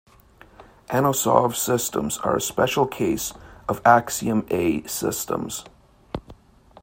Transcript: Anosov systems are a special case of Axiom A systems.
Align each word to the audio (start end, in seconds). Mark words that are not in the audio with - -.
Anosov 0.89 1.53
systems 1.53 2.17
are 2.17 2.35
a 2.35 2.41
special 2.41 2.87
case 2.87 3.33
of 3.69 3.83
Axiom 3.85 4.47
A 4.49 4.81
systems. 4.87 5.63